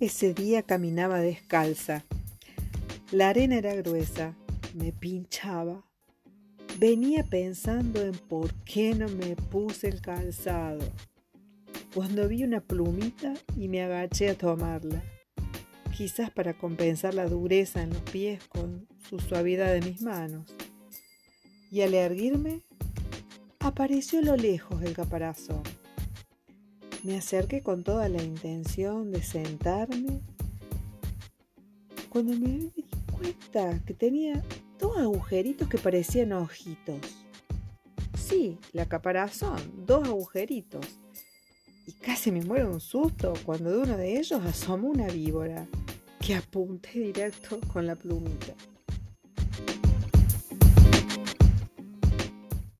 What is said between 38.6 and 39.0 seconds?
la